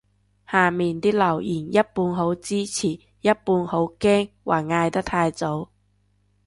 [0.47, 2.87] 下面啲留言一半好支持
[3.21, 5.69] 一半好驚話嗌得太早